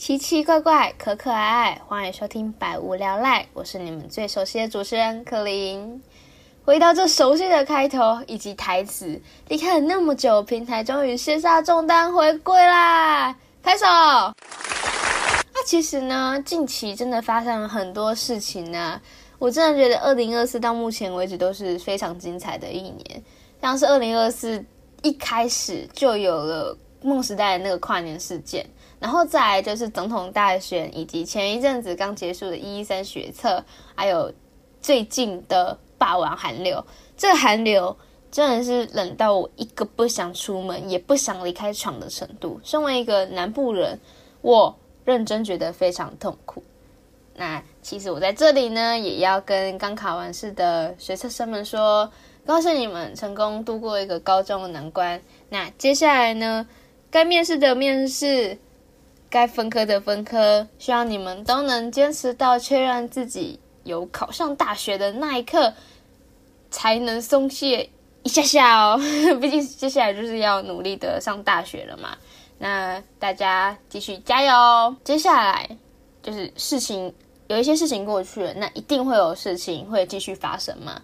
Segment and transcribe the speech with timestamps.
[0.00, 6.02] 奇奇怪怪，可可爱爱，欢迎收听百无聊赖，我是你们最熟悉的主持人克林。
[6.64, 13.36] 回到这熟悉的开头以及台词，离开了那么久，平台终于卸下重担回归啦！
[13.62, 13.84] 拍手。
[15.52, 18.98] 那其实呢，近期真的发生了很多事情呢。
[19.38, 23.22] 我真的觉得二零二四到目前为止都是非常精彩的一年，
[23.60, 24.64] 像是二零二四
[25.02, 28.64] 一开始就有了梦时代那个跨年事件。
[29.00, 33.64] 然后再来就是总统大选，以及前一阵子刚结束的一一三学测，
[33.94, 34.30] 还有
[34.82, 36.84] 最近的霸王寒流。
[37.16, 37.96] 这寒流
[38.30, 42.60] 真的是冷到我一个不想出门，也不想离开床的程度。
[42.62, 43.98] 身为一个南部人，
[44.42, 46.62] 我认真觉得非常痛苦。
[47.34, 52.12] 那其实我在这里呢，也要跟刚考完试的学测生们说，
[52.44, 55.22] 恭喜你们成功度过一个高中的难关。
[55.48, 56.66] 那接下来呢，
[57.10, 58.58] 该面试的面试。
[59.30, 65.72] 该分科的分科，希望你们都能坚持到确认自己有考上大学的那一刻，
[66.70, 67.88] 才能松懈
[68.24, 69.00] 一下下哦。
[69.40, 72.16] 毕竟接下来就是要努力的上大学了嘛。
[72.58, 74.94] 那大家继续加油！
[75.02, 75.66] 接下来
[76.22, 77.14] 就是事情
[77.46, 81.00] 有一些事情过去了，那一定会有事情会继续发生嘛。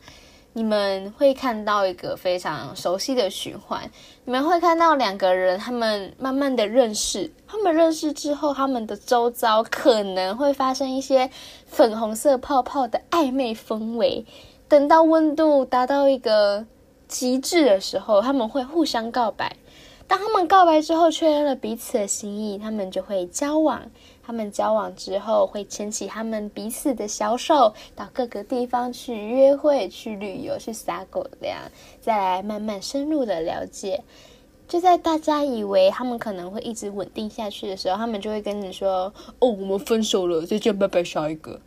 [0.57, 3.91] 你们会看到一个非常熟悉的循环，
[4.25, 11.29] 你们会看到两个人，他们慢慢的认识，他们认识之后，他们的周遭可能会发生一些
[11.67, 14.25] 粉红色泡泡的暧昧氛围，
[14.67, 16.65] 等到温度达到一个
[17.07, 19.55] 极致的时候，他们会互相告白。
[20.09, 23.83] 当他们告白之后，确认了彼此的心意，他们就会交往。
[24.27, 31.57] 他们交往之后，会牵起他们彼此的小手，到各个地方去约会、去旅游、去撒狗粮，
[32.01, 34.03] 再来慢慢深入的了解。
[34.67, 41.61] 就在大家以为他们可能会一直稳定下去的时候，他们就会跟你说：“哦，我们分手了，再见，拜拜，下一个。”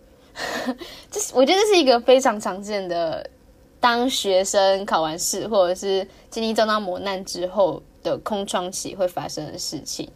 [1.09, 3.30] 这是我觉得这是一个非常常见的，
[3.80, 7.81] 当学生考完试或者是经历重大磨难之后。
[8.02, 10.09] 的空窗期会发生的事情，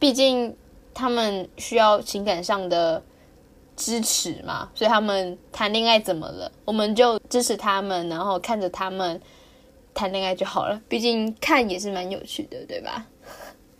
[0.00, 0.52] 毕竟
[1.00, 3.02] 他们需要情感上的
[3.74, 9.18] 支持嘛，所以他们谈恋爱怎么了，我们就支持他们，然后看着他们
[9.94, 10.78] 谈恋爱就好了。
[10.86, 13.06] 毕竟看也是蛮有趣的，对吧？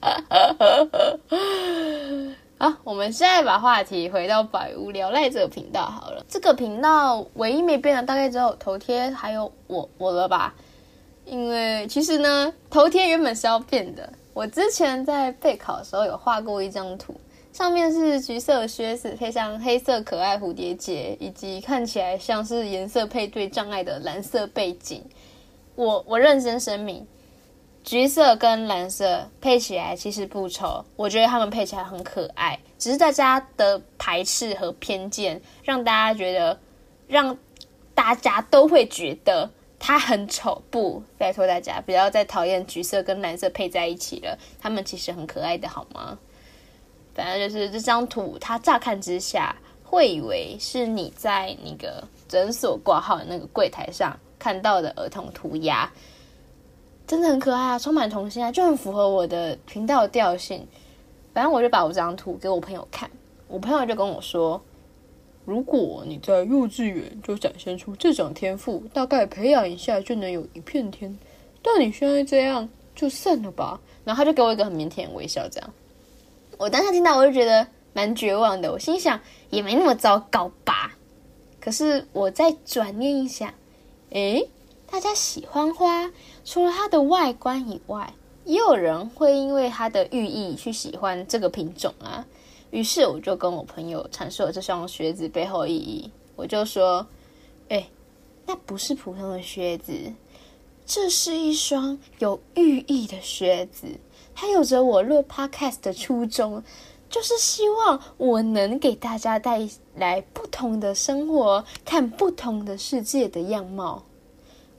[2.59, 6.25] 好，我们现在把话题回到百无聊赖这个频道好了。
[6.29, 10.55] 这个频道唯一没变的，大概只有头贴还有我我了吧。
[11.27, 14.11] 因为其实呢，头贴原本是要变的。
[14.41, 17.15] 我之前在备考的时候有画过一张图，
[17.53, 25.05] 上面是橘色靴子配上黑色可爱蝴蝶结，以及看起来像是颜色配对障碍的蓝色背景。
[25.75, 27.07] 我我认真声明，
[27.85, 32.59] 橘色跟蓝色配起来其实不丑，我觉得他们配起来很可爱。
[32.79, 36.59] 只是大家的排斥和偏见，让大家觉得，
[37.07, 37.37] 让
[37.95, 39.51] 大家都会觉得。
[39.83, 46.19] 它很丑，不，拜托大家不要再讨厌橘色跟蓝色配在一起了，它们其实很可爱的，好吗？
[47.15, 55.91] 反正就是这张图，它乍看之下会以为是你在那个诊所挂号的那个柜台上看到的儿童涂鸦，
[57.07, 60.69] 真的很可爱啊，充满童心啊，就很符合我的频道调性。
[61.33, 63.11] 反正我就把我这张图给我朋友看，
[63.49, 64.63] 我朋友就跟我说。
[65.51, 71.19] 如果你在幼稚园就展现出这种天赋，大概培养一下就能有一片天。
[71.61, 73.81] 但你现在这样，就算了吧。
[74.05, 75.69] 然后他就给我一个很腼腆的微笑，这样。
[76.57, 78.71] 我当时听到，我就觉得蛮绝望的。
[78.71, 80.97] 我心想，也没那么糟糕吧。
[81.61, 83.53] 可是我再转念一想，
[84.11, 84.49] 诶，
[84.89, 86.13] 大家喜欢花，
[86.45, 92.25] 除了它的外观以外，也有人会因为它的寓意去喜欢这个品种啊。
[92.71, 96.11] 于是我就跟我朋友阐述了这双靴子背后意义。
[96.37, 97.07] 我就说
[97.69, 97.89] ：“哎，
[98.47, 99.93] 那不是普通的靴子，
[100.87, 103.87] 这是一双有寓意的靴子。
[104.35, 106.63] 它有着我录 Podcast 的初衷，
[107.11, 114.05] 就是希望我能给大家带来不同的生活，看不同的世界的样貌。”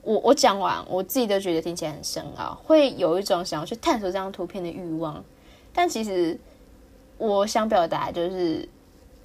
[0.01, 5.23] 我我讲完，我自己都觉得听起来很深奥，会有一种想要去探索这张图片的欲望，
[5.73, 6.39] 但其实。
[7.21, 8.67] 我想表达就是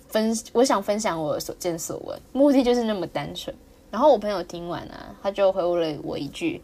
[0.08, 3.56] 分，我想分享我所见所闻，目的就是那么单纯。
[3.90, 6.60] 然后我朋友听完啊，他就回我了我一句：“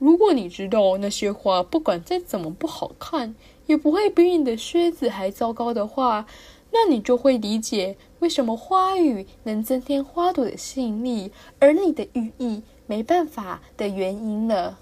[0.00, 3.32] 如果你知道那些花不管再怎么不好看，
[3.66, 6.26] 也不会比你的靴子还糟糕的话，
[6.72, 11.30] 那你就会理解为什么花语能增添花朵的吸引力，
[11.60, 14.76] 而你的寓意没办法的原因了。”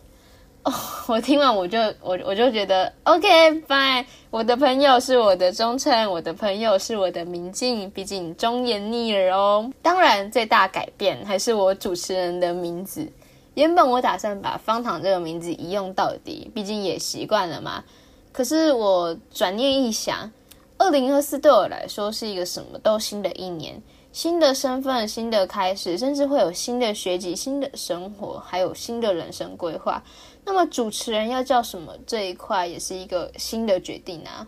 [1.09, 9.71] 我听完我就我我就觉得 OK fine，我的朋友是我的忠诚，我的朋友是我的明镜，毕竟忠言逆耳哦。
[9.81, 13.11] 当然，最大改变还是我主持人的名字。
[13.55, 17.83] 原本我打算把方糖这个名字一用到底，毕竟也习惯了嘛。
[18.31, 20.31] 可是我转念一想，
[20.77, 23.83] 二零二四对我来说是一个什么都新的一年。
[24.13, 30.03] 新的身份、新的开始，甚至会有新的学籍、新的生活，还有新的人生规划。
[30.51, 34.45] 那么主持人要叫什么这一块，也是一个新的决定啊。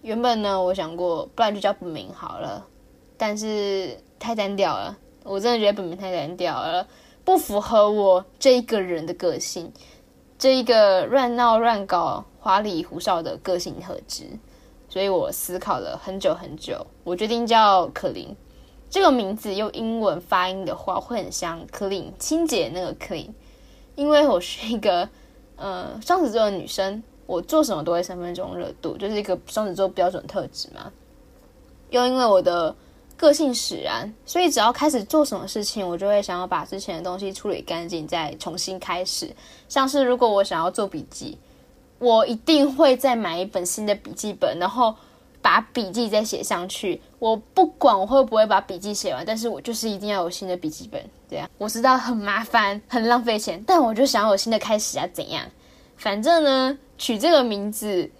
[0.00, 2.64] 原本呢，我想过，不然就叫本名好了，
[3.16, 4.96] 但是太单调了。
[5.24, 6.86] 我真的觉得本名太单调了，
[7.24, 9.72] 不符合我这一个人的个性，
[10.38, 14.26] 这一个乱闹、乱搞、花里胡哨的个性特质。
[14.88, 18.32] 所以我思考了很久很久，我决定叫可琳。
[18.88, 23.30] 这个名字用英文发音的话，会很像 clean 清洁那个 clean。
[23.96, 25.08] 因为我是一个
[25.56, 30.90] 呃双子座的女生，我做什么都会三分钟热度，就是一个双子座标准特质嘛。
[31.90, 32.74] 又因为我的
[33.16, 39.30] 个性使然，所以只要开始做什么事情，我就会想要把之前的东西处理干净，再重新开始。
[39.68, 41.38] 像是如果我想要做笔记，
[41.98, 44.94] 我一定会再买一本新的笔记本，然后。
[45.44, 51.04] 把笔记再写上去，我不管我会不会把笔记写完，但是我就是一定要有新的笔记本。
[51.28, 55.44] 这样我知道很麻烦，很浪费钱，但我就想有新的开始啊，怎样？
[55.98, 58.10] 反正呢，取这个名字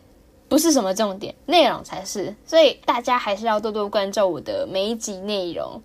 [0.51, 2.37] 不是什么重点，内容才是。
[2.45, 5.81] 所以大家还是要多多关注我的每一集内容。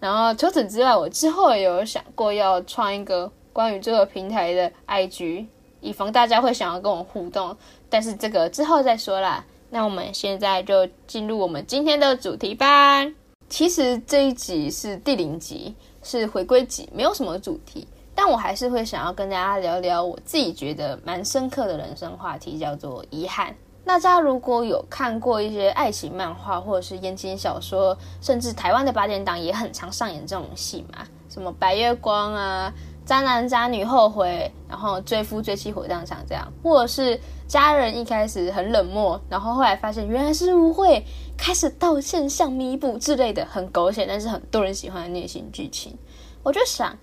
[0.00, 5.44] 然后除此之外，我之后也有想过要创一个关于这个平台的 IG，
[5.82, 7.54] 以防大家会想要跟我互动。
[7.90, 9.44] 但是这个之后再说啦。
[9.70, 13.06] 那我们现在就进入我们今天的主题吧。
[13.48, 23.54] 其实这一集是第零集，是回归集，没有什么主题，但我还是会想要跟大家聊聊我自己觉得蛮深刻的人生话题，叫做遗憾。
[23.84, 32.72] 大家如果有看过一些爱情漫画或者是言情小说，甚至台湾的八点档也很常上演这种戏嘛，什么白月光啊。
[33.08, 41.02] 渣男渣女后悔，然后追夫追妻火葬场这样，或者是家人一开始很冷漠，然后后来发现原来是误会，
[41.34, 45.96] 开始道歉向弥补之类的，很狗血，但是很多人喜欢的虐心剧情。
[46.42, 46.94] 我就想，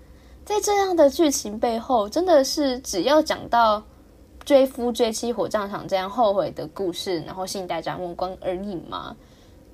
[0.44, 3.82] 在这样的剧情背后，真的是只要讲到
[4.44, 9.16] 追夫追妻火葬场这样后悔的故事，然后吸引大家目光而已吗？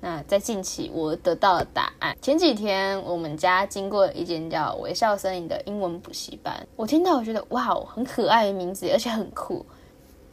[0.03, 2.13] 那在近期，我得到了答案。
[2.21, 9.65] 前几天，我们家经过一间叫“微笑森林”的英文补习班，我听到，我觉得哇哦，很可爱的名字，而且很酷。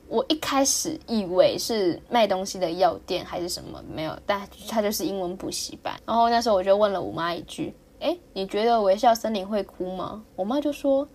[0.08, 5.94] 我一开始以为是卖东西的药店还是什么，没有，但它就是英文补习班。
[6.04, 7.72] 然后那时候我就问了我妈一句
[8.02, 11.06] ：“哎，你觉得微笑森林会哭吗？”我妈就说：“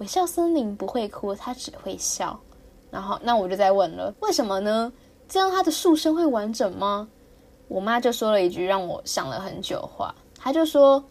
[0.00, 2.40] 微笑森林不会哭，它只会笑。”
[2.90, 4.90] 然后那我就再问了：“为什么呢？
[5.28, 7.06] 这样它的树身会完整吗？”
[7.68, 11.04] 我妈就说了一句让我想了很久话，她就说：“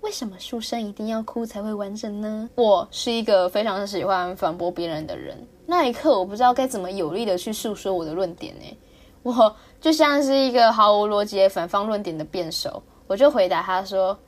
[0.00, 8.78] 为什么书生一定要哭才会完整呢？”我是一个非常喜欢反驳别人的人，那一刻我不知道该怎么有力的去诉说我的论点呢？
[9.22, 14.18] 我就像是一个毫无逻辑反方论点的辩手，我就回答他说：“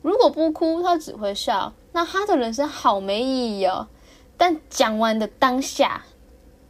[0.00, 3.86] 如果不哭，他只会笑，那他的人生好没意义哦。”
[4.38, 6.02] 但讲完的当下，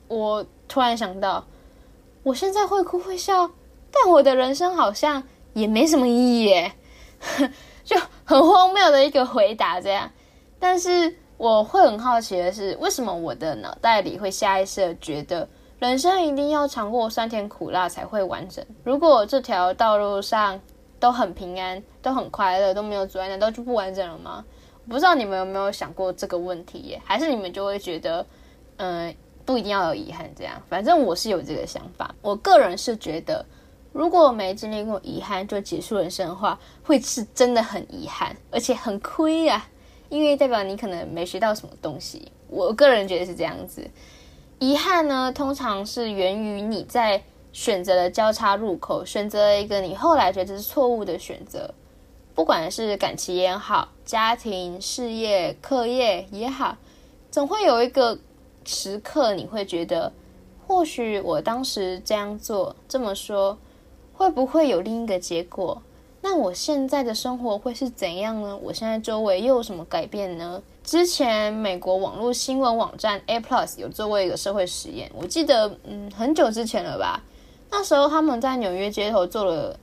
[0.09, 1.45] 我突然想到，
[2.25, 3.49] 我现在会哭会笑。
[3.91, 5.23] 但我的人生好像
[5.55, 6.73] 也没什么意义耶，
[7.85, 10.11] 就很荒谬的一个回答这样。
[10.59, 18.65] 但是我会很好奇的是，为什么我的脑袋里会下意识的觉得人生一定要尝过酸甜苦辣才会完整？
[18.85, 20.61] 如果这条道路上
[20.99, 24.45] 都很平安、都很快乐、都没有阻碍，难道就不完整了吗？
[24.89, 27.03] 不知道你们有没有想过这个问题耶？
[27.05, 28.27] 还是你们就会觉得，
[28.77, 29.15] 嗯，
[29.45, 30.61] 不一定要有遗憾这样？
[30.69, 33.45] 反正我是有这个想法，我个人是觉得。
[33.97, 39.67] 如果没经历过遗憾就结束人生的话，会是真的很遗憾，而且很亏呀，
[40.11, 42.31] 因为代表你可能没学到什么东西。
[42.49, 43.89] 我个人觉得是这样子。
[44.59, 47.23] 遗憾呢，通常是源于你在
[47.55, 51.73] 选择的交叉路口，选择了一个你后来觉得是错误的选择，
[52.35, 56.77] 不管是感情也好，家庭、事业、课业也好，
[57.31, 58.19] 总会有一个
[58.67, 60.13] 时刻你会觉得，
[60.67, 63.57] 或许我当时这样做，这么说。
[64.17, 65.83] 会不会有另一个结果？
[66.23, 68.59] 那我现在的生活会是怎样呢？
[68.63, 70.61] 我现在周围又有什么改变呢？
[70.83, 77.23] 之前美国网络新闻网站 A Plus 有做过一个社会实验，我记得嗯很久之前了吧。
[77.71, 79.79] 那时候他们在纽约街头做了，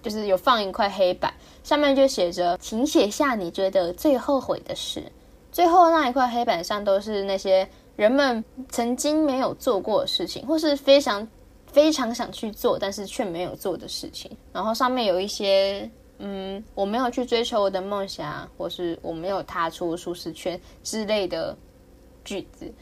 [0.00, 1.34] 就是有放一块黑板，
[1.64, 5.02] 上面就写着：“请写下你觉得最后悔的事。”
[5.50, 11.26] 最后那一块黑板上都是那些人们曾经没有做过的事情，或是非常
[11.72, 14.30] 非常想去做，但是却没有做的事情。
[14.52, 21.56] 然后上面有一些，嗯，我没有去追求我的梦想，或是我没有踏出舒适圈之类的
[22.24, 22.72] 句子。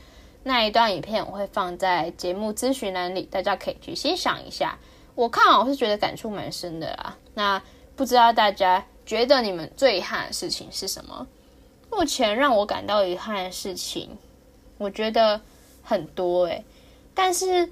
[0.43, 4.79] 那一段影片我会放在节目咨询栏里，大家可以去欣赏一下。
[5.15, 7.17] 我看我是觉得感触蛮深的啦。
[7.35, 7.63] 那
[7.95, 11.27] 不知道大家觉得你们最遗憾的事情是什么？
[11.91, 14.09] 目前让我感到遗憾的事情，
[14.79, 15.41] 我觉得
[15.83, 16.65] 很多诶。
[17.13, 17.69] 但是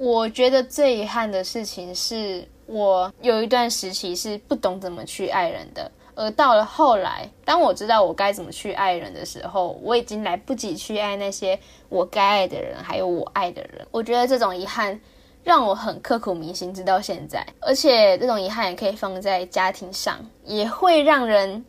[0.00, 13.86] 我觉得最遗憾的事情是我有一段时期是不懂怎么去爱人的，而到了后来，当我知道我该怎么去爱人的时候，我已经来不及去爱那些我该爱的人，还有我爱的人。
[13.90, 14.98] 我觉得这种遗憾
[15.44, 17.46] 让我很刻骨铭心，直到现在。
[17.60, 21.62] 而且这种遗憾也可以放在家庭上，也会让人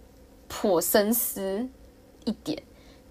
[0.48, 1.68] 颇深思。
[2.24, 2.62] 一点，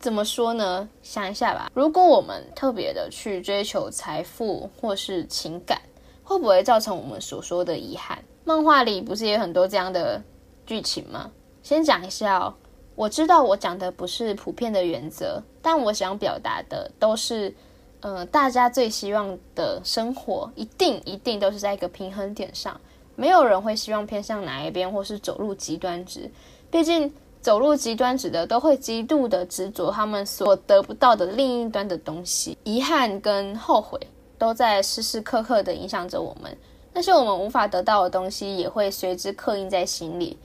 [0.01, 0.89] 怎么说呢？
[1.03, 1.71] 想一下吧。
[1.75, 5.79] 如果我们特别的去追求财富或是情感，
[6.25, 8.19] 会不会造成我们所说的遗憾？
[8.45, 10.23] 漫画里不是也有很多这样的
[10.65, 11.31] 剧情吗？
[11.63, 12.55] 先讲一下哦。
[12.95, 17.55] 我知道我讲的不是普遍的原则，但我想表达的都是，
[18.01, 22.81] 呃，大家最希望的生活，一定一定都是在一个平衡点上。
[23.17, 26.31] 没有人会希望偏向哪一边，或是走入极端值。
[26.71, 27.13] 毕竟。
[27.41, 33.99] 走入极端值的都会极度的执着他们所得不到的另一端的东西，遗憾跟后悔
[34.37, 36.55] 都在时时刻刻的影响着我们。
[36.93, 40.37] 那些我们无法得到的东西，也会随之刻印在心里，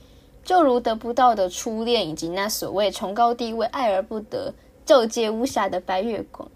[0.44, 4.54] 就如得不到的初恋，以及那所谓崇高地位、爱而不得、
[4.86, 6.50] 皎洁无瑕的白月光。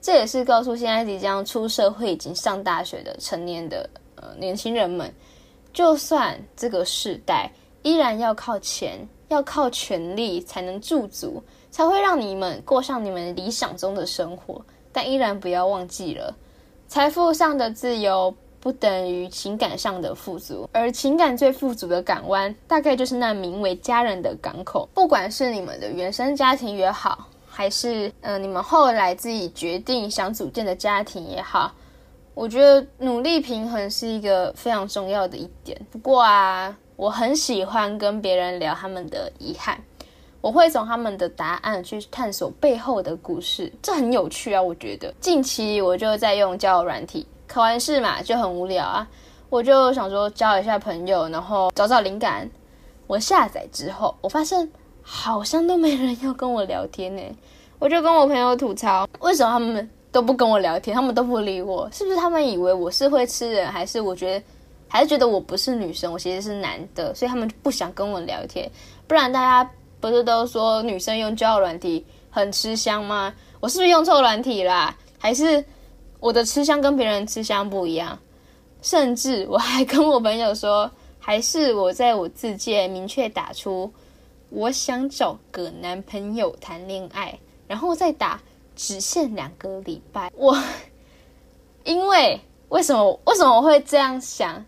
[0.00, 5.12] 这也是告诉现在即将出社会、已经上大学的成年的呃年轻人们，
[5.72, 7.50] 就算这个时代
[7.82, 8.98] 依然要靠钱。
[9.30, 14.60] 要靠权力才能驻足，才会让你们过上你们理想中的生活。
[14.92, 16.34] 但依然不要忘记了，
[16.88, 24.88] 财富上的自由不等于情感上的富足，而情感最富足的港湾，大概就是那名为家人的港口。
[24.92, 31.72] 不管是你们的原生家庭也好，还是嗯你们后来自己决定想组建的家庭也好，
[32.34, 35.80] 我觉得努力平衡是一个非常重要的一点。
[35.88, 36.76] 不过啊。
[37.00, 39.82] 我很喜欢跟别人聊他们的遗憾，
[40.42, 44.60] 我会从他们的答案去探索背后的故事，这很有趣啊！
[44.60, 49.08] 我觉得近期我就在用交友软体，考完试嘛就很无聊啊，
[49.48, 52.46] 我就想说交一下朋友，然后找找灵感。
[53.06, 57.22] 我下载之后，我发现好像都没人要跟我聊天呢，
[57.80, 64.44] 我就跟我朋友吐槽，为什么他们都不跟我聊天，他们都不理我，是不是他们以为我是会吃人，还是我觉得？
[64.90, 68.68] 还是觉得我不是女生，我其实是男的，所以他们就不想跟我聊天。
[69.06, 69.70] 不然大家
[70.00, 73.32] 不是都说女生用交友软体很吃香吗？
[73.60, 74.94] 我是不是用错软体啦？
[75.16, 75.64] 还是
[76.18, 78.18] 我的吃香跟别人吃香不一样？
[78.82, 83.92] 甚至我还跟我朋友说，还是我在我自介明确打出
[84.48, 88.40] 我想找个男朋友谈恋爱，然后再打
[88.74, 90.32] 只限两个礼拜。
[90.34, 90.58] 我
[91.84, 94.64] 因为为什么为什么我会这样想？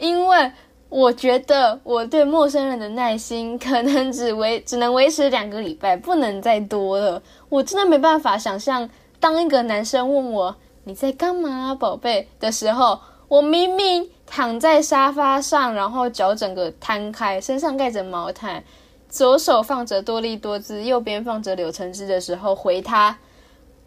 [0.00, 0.50] 因为
[0.88, 7.22] 我觉得我对陌生人的耐心可能只维只能维持两个礼拜，不能再多了。
[7.48, 8.90] 我真的没办法想象，
[9.20, 18.64] 当一个男生问我你在干嘛，宝贝的时候，我明明躺在沙发上，然后脚整个摊开，身上盖着毛毯，
[19.08, 23.18] 左手放着多利多姿，右边放着柳橙汁的时候，回他：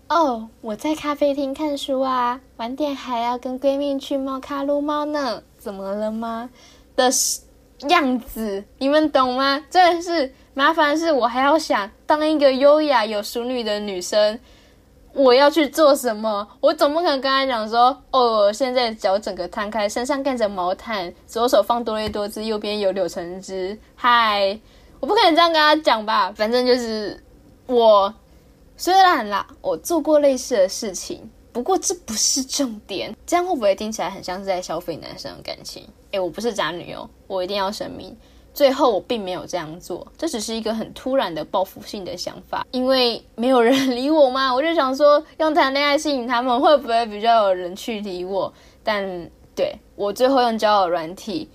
[0.08, 5.42] 哦，我在咖啡厅看书啊，晚点还要跟闺蜜去猫咖撸猫呢。
[5.64, 6.50] 怎么了吗？
[6.98, 7.10] 的
[7.88, 9.64] 样子，你们懂吗？
[9.70, 14.38] 真的是麻烦，是我还要想当一个优雅有淑女的女生，
[15.14, 16.46] 我要去做什么？
[16.60, 23.80] 我总不可能跟他讲说，哦，现在脚整个摊开，身上盖着毛毯，左手放多利多汁，右边有柳橙汁。
[23.96, 24.60] 嗨，
[25.00, 26.30] 我不可能这样跟他讲吧？
[26.36, 27.24] 反正就是
[27.68, 28.14] 我，
[28.76, 31.32] 虽然啦，我做过类似的事情。
[31.54, 35.88] 不过这不是重点，这样会不会听起来很像是在消费男生的感情？
[36.12, 38.18] 诶，我不是渣女哦，我一定要声明，
[38.56, 48.52] 最后我并没有这样做，这只是一个很突然的报复性的想法，因为没有人理我嘛， 我就想说用谈恋爱吸引他们，会不会比较有人去理我？
[48.84, 51.48] 但对我最后用交友软体，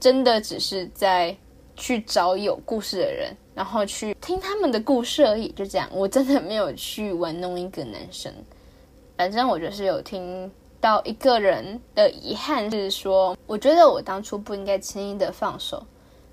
[0.00, 1.36] 真的只是在
[1.76, 8.32] 去找有故事的人，然后去听他们的故事而已，就这样，我真的没有去玩弄一个男生。
[9.22, 10.50] 反正我就是有听
[10.80, 15.86] 到一个人的遗憾是说，我觉得我当初不应该轻易的放手，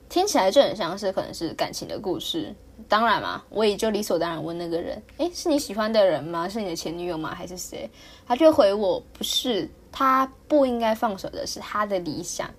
[0.09, 2.51] 听起来就很像是可能是感情的故事，
[2.87, 6.49] 当然嘛，我也就理所当然问那个人：“诶，是你喜欢的人吗？
[6.49, 7.31] 是你的前女友吗？
[7.35, 7.87] 还是谁？”
[8.25, 12.49] 他就回我：“不是，他不应该放手的是他的理想。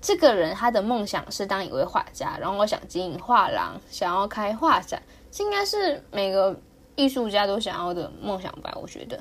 [0.00, 6.56] 这个人他的梦想是当一位画家，然后我想经营画廊，想要开画展，这应该是每个
[6.94, 8.72] 艺术家都想要的梦想吧？
[8.80, 9.18] 我觉得。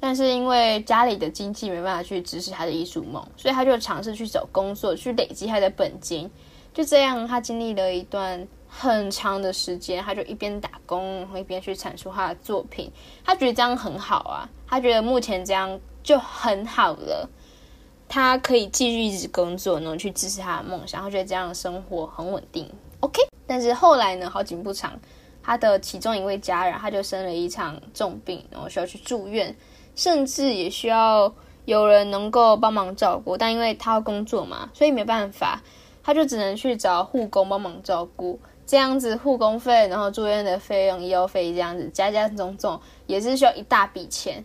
[0.00, 6.30] 但是因为家里的经济没办法去支持他的艺术梦，所以他就尝试去找工作，去累积他的本金。
[6.72, 12.92] 就这样，他经历了一段。”很长的时间，他就一边打工，一边去阐述他的作品。
[13.24, 17.26] 他觉得这样很好啊，他觉得目前这样就很好了。
[18.10, 21.00] 他可以继续一直工作，然后去支持他的梦想。
[21.00, 23.22] 他觉得这样的生活很稳定，OK。
[23.46, 25.00] 但是后来呢，好景不长，
[25.42, 29.56] 他的其中一位家人他就生了一场重病，然后需要去住院，
[29.98, 33.36] 甚至也需要有人能够帮忙照顾。
[33.36, 35.60] 但因为他要工作嘛，所以没办法，
[36.04, 38.38] 他就只能去找护工帮忙照顾。
[38.64, 44.44] 这样子护工费，然后住院的费用、医药费，这样子加加总总也是需要一大笔钱，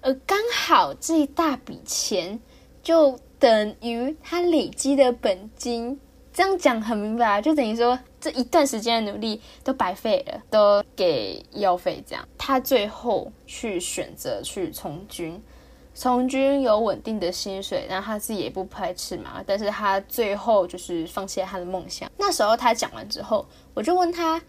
[0.00, 2.40] 而刚好这一大笔钱
[2.82, 6.00] 就等于他累积的本金。
[6.38, 12.00] 这样讲很明白，就等于说这一段时间的努力都白费了，都给医药费。
[12.06, 15.42] 这样他最后去选择去从军。
[15.94, 19.42] 从军有稳定的薪水，然后他自己也不排斥嘛。
[19.44, 22.08] 但是他最后就是放弃了他的梦想。
[22.16, 24.40] 那时候他讲完之后，我就问他：，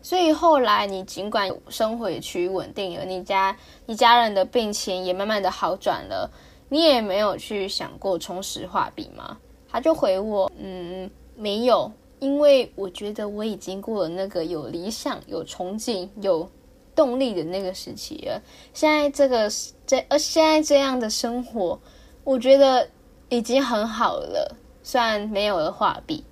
[0.00, 6.30] 所以后来你尽管生活也趋于稳定了，你家你家人的病情也慢慢的好转了，
[6.70, 9.36] 你也没有去想过重拾画笔吗？
[9.70, 16.48] 他就回我：，嗯，没有，因为我觉得我已经过了那个有理想、有憧憬、有。
[16.92, 18.42] 动力的那个时期了。
[18.74, 19.48] 现在这个
[19.86, 21.78] 这呃，现在这样的生活，
[22.24, 22.86] 我觉得
[23.30, 24.54] 已经很好了。
[24.82, 26.22] 虽然没有了画笔，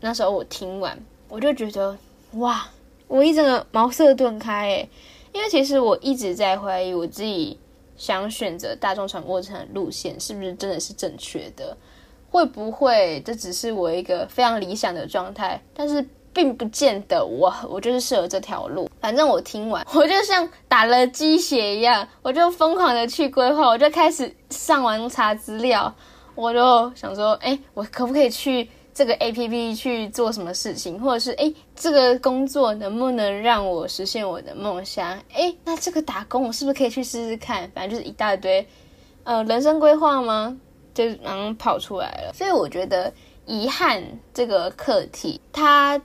[0.00, 1.96] 那时候我听完，我就觉得
[2.32, 2.68] 哇，
[3.06, 4.88] 我一整个茅塞顿开诶。
[5.32, 7.56] 因为其实我一直在怀疑我自己
[7.96, 11.76] 想选择大众传播这条路线是不是真的是正确的，
[12.30, 15.60] 会不会这只是我一个非常理想的状态？
[15.74, 16.06] 但是。
[16.30, 18.88] 并不见得我我就是适合这条路。
[19.00, 25.92] 反正我听完，我就像打了鸡血一样，我就疯狂的去规划，我就开始上网查资料，
[26.36, 35.18] 我就想说，哎，我可不可以去这个 A P P 去做什么事情，或者是哎，这个工作能不能让我实现我的梦想？
[35.32, 37.68] 哎，那这个打工我是不是可以去试试看？
[37.74, 38.64] 反正就是一大堆，
[39.24, 40.56] 呃，人生规划吗？
[41.06, 42.32] 就然后跑出来了。
[42.34, 43.12] 所以我觉得
[43.46, 44.02] 遗憾
[44.34, 46.00] 这个课题，它。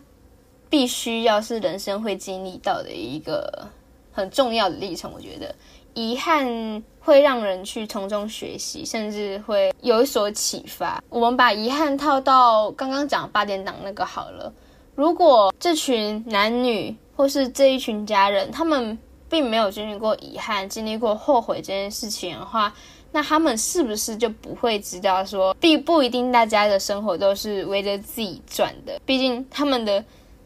[0.70, 3.70] 必须要是人生会经历到的一个
[4.12, 5.54] 很重要的历程，我觉得
[5.94, 11.00] 遗憾会让人去从中学习，甚至会有所启发。
[11.10, 14.52] 我们把遗憾套到刚刚讲八点档那个好了。
[14.96, 18.98] 如果这群男女或是这一群家人，他们
[19.30, 22.74] 并没有经历过遗憾、经历过后悔这件事情的话，
[23.14, 29.00] 那他们是不是就不会知道说，并不一定大家的生活都是围着自己转的？
[29.06, 30.04] 毕竟他们的。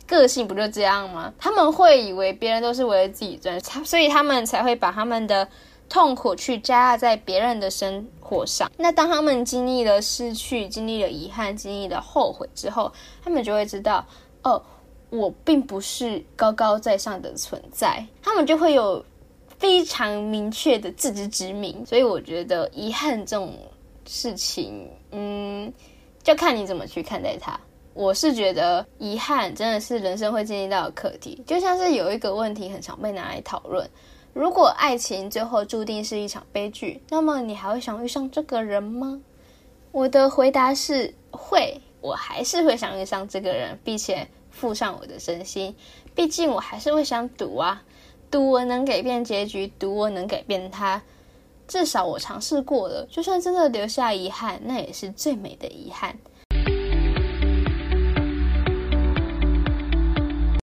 [0.08, 1.34] 个性不就这样吗？
[1.38, 5.46] 他们会以为别人都是为了自己赚，所以他们才会把他们的
[5.90, 8.72] 痛苦去加压在别人的生活上。
[8.78, 12.90] 那当他们经历了失去、经历了遗憾、经历了后悔之后，
[13.22, 14.06] 他们就会知道，
[14.44, 14.64] 哦，
[15.10, 18.06] 我并不是高高在上的存在。
[18.24, 19.04] 他们就会有
[19.58, 21.86] 非常明确的自知之明。
[21.86, 23.54] 所以我觉得遗憾这种
[24.06, 25.72] 事情，嗯，
[26.24, 27.60] 就看你怎么去看待它。
[27.94, 33.90] 我是觉得遗憾真的是人生会经历到的课题，就像是有一个问题很常被拿来讨论：
[34.34, 39.20] 如果爱情最后注定是一场悲剧，那么你还会想遇上这个人吗？
[39.92, 45.76] 我的回答是会，我还是会想遇上这个人，并且付上我的真心。
[46.14, 47.84] 毕竟我还是会想赌啊，
[48.30, 51.02] 赌我能改变结局，赌我能改变他。
[51.66, 56.18] 至少我尝试过了，就算真的留下遗憾，那也是最美的遗憾。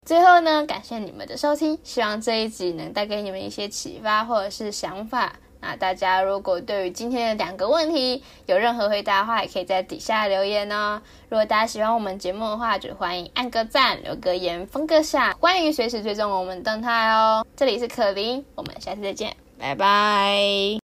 [0.05, 5.33] 最后呢，感谢你们的收听，希望这一集能带给你们一些启发或者是想法。
[5.65, 11.01] 那大家如果对于今天的两个问题有任何回答的话，也可以在底下留言哦。
[11.29, 17.45] 如果大家喜欢我们节目的话，就欢迎按个赞、留个言、分个享，欢迎随时追踪我们动态哦。
[17.55, 20.82] 这里是可林，我们下次再见，拜拜。